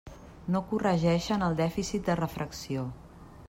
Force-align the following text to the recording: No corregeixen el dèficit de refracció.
No 0.53 0.61
corregeixen 0.71 1.45
el 1.49 1.59
dèficit 1.61 2.11
de 2.11 2.19
refracció. 2.23 2.91